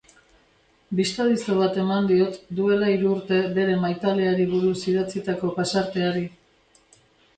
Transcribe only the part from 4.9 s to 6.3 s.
idatzitako pasarteari.